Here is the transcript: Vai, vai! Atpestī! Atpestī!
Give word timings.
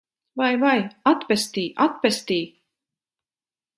Vai, 0.41 0.53
vai! 0.63 0.77
Atpestī! 1.11 1.67
Atpestī! 1.87 2.39